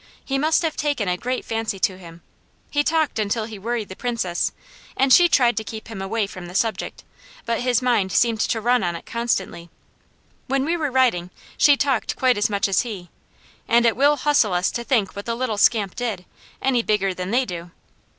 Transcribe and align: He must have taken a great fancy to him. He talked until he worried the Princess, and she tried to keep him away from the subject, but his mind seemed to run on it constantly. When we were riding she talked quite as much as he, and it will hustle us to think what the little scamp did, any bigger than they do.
He 0.25 0.39
must 0.39 0.63
have 0.63 0.75
taken 0.75 1.07
a 1.07 1.15
great 1.15 1.45
fancy 1.45 1.77
to 1.77 1.95
him. 1.99 2.23
He 2.71 2.83
talked 2.83 3.19
until 3.19 3.45
he 3.45 3.59
worried 3.59 3.87
the 3.87 3.95
Princess, 3.95 4.51
and 4.97 5.13
she 5.13 5.29
tried 5.29 5.55
to 5.57 5.63
keep 5.63 5.89
him 5.89 6.01
away 6.01 6.25
from 6.25 6.47
the 6.47 6.55
subject, 6.55 7.03
but 7.45 7.61
his 7.61 7.83
mind 7.83 8.11
seemed 8.11 8.39
to 8.39 8.59
run 8.61 8.81
on 8.81 8.95
it 8.95 9.05
constantly. 9.05 9.69
When 10.47 10.65
we 10.65 10.75
were 10.75 10.89
riding 10.89 11.29
she 11.55 11.77
talked 11.77 12.15
quite 12.15 12.35
as 12.39 12.49
much 12.49 12.67
as 12.67 12.81
he, 12.81 13.09
and 13.67 13.85
it 13.85 13.95
will 13.95 14.15
hustle 14.15 14.55
us 14.55 14.71
to 14.71 14.83
think 14.83 15.15
what 15.15 15.27
the 15.27 15.35
little 15.35 15.59
scamp 15.59 15.95
did, 15.95 16.25
any 16.63 16.81
bigger 16.81 17.13
than 17.13 17.29
they 17.29 17.45
do. 17.45 17.69